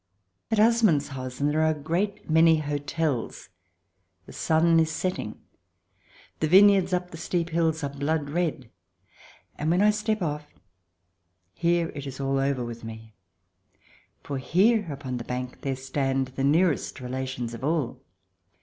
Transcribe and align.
At 0.49 0.57
Assmanshausen 0.57 1.51
there 1.51 1.61
are 1.61 1.69
a 1.75 1.79
great 1.79 2.27
many 2.27 2.57
hotels. 2.57 3.49
i6 4.25 4.25
THE 4.25 4.31
DESIRABLE 4.31 4.65
ALIEN 4.69 4.75
[ch. 4.79 4.79
i 4.79 4.79
The 4.79 4.79
sun 4.79 4.79
is 4.79 4.91
setting; 4.93 5.41
the 6.39 6.47
vineyards 6.47 6.91
up 6.91 7.11
the 7.11 7.17
steep 7.17 7.51
hills 7.51 7.83
are 7.83 7.89
blood 7.89 8.31
red. 8.31 8.71
And 9.59 9.69
when 9.69 9.83
I 9.83 9.91
step 9.91 10.23
off 10.23 10.47
here 11.53 11.89
it 11.93 12.07
is 12.07 12.19
all 12.19 12.39
oVer 12.39 12.65
with 12.65 12.83
me. 12.83 13.13
For 14.23 14.39
here 14.39 14.91
upon 14.91 15.17
the 15.17 15.23
bank 15.23 15.61
there 15.61 15.75
stand 15.75 16.29
the 16.29 16.43
nearest 16.43 16.99
relations 16.99 17.53
of 17.53 17.63
all. 17.63 18.01